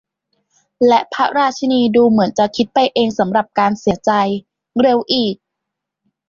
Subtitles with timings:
[0.87, 4.11] และพระราชินีดูเหมือนว่าจะคิดไปเองสำหรับการเสียใจ
[4.81, 5.35] เร็วอีก!